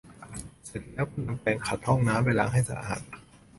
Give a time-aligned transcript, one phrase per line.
[0.65, 3.01] เสร็จแล้วก็นำแปรงขัดห้องน้ำไปล้างให้สะอาด